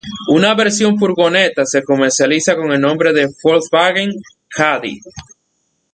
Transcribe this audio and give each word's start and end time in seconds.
Una 0.29 0.55
versión 0.55 0.97
furgoneta 0.97 1.63
se 1.63 1.83
comercializa 1.83 2.55
con 2.55 2.71
el 2.71 2.81
nombre 2.81 3.13
de 3.13 3.31
Volkswagen 3.43 4.09
Caddy. 4.49 4.99